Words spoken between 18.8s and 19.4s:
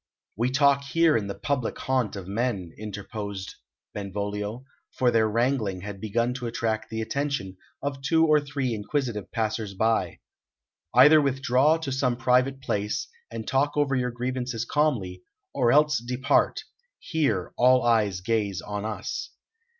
us."